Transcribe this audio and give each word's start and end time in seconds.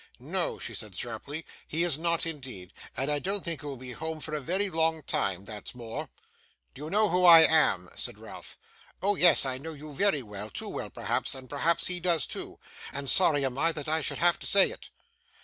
'No,' 0.17 0.57
she 0.57 0.73
said 0.73 0.95
sharply, 0.95 1.45
'he 1.67 1.83
is 1.83 1.95
not 1.99 2.25
indeed, 2.25 2.73
and 2.97 3.11
I 3.11 3.19
don't 3.19 3.43
think 3.45 3.61
he 3.61 3.67
will 3.67 3.77
be 3.77 3.91
at 3.91 3.97
home 3.99 4.19
for 4.19 4.33
a 4.33 4.41
very 4.41 4.67
long 4.67 5.03
time; 5.03 5.45
that's 5.45 5.75
more.' 5.75 6.09
'Do 6.73 6.85
you 6.85 6.89
know 6.89 7.09
who 7.09 7.23
I 7.23 7.41
am?' 7.41 7.87
asked 7.93 8.17
Ralph. 8.17 8.57
'Oh 9.03 9.13
yes, 9.15 9.45
I 9.45 9.59
know 9.59 9.73
you 9.73 9.93
very 9.93 10.23
well; 10.23 10.49
too 10.49 10.69
well, 10.69 10.89
perhaps, 10.89 11.35
and 11.35 11.47
perhaps 11.47 11.85
he 11.85 11.99
does 11.99 12.25
too, 12.25 12.57
and 12.91 13.07
sorry 13.11 13.45
am 13.45 13.59
I 13.59 13.71
that 13.73 13.87
I 13.87 14.01
should 14.01 14.17
have 14.17 14.39
to 14.39 14.47
say 14.47 14.71
it. 14.71 14.89